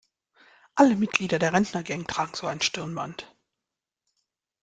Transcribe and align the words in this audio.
Alle 0.73 0.95
Mitglieder 0.95 1.37
der 1.37 1.53
Rentnergang 1.53 2.07
tragen 2.07 2.33
so 2.33 2.47
ein 2.47 2.59
Stirnband. 2.59 3.31